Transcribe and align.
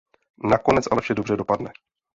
Nakonec 0.43 0.87
ale 0.91 1.01
vše 1.01 1.13
dobře 1.13 1.35
dopadne. 1.35 1.71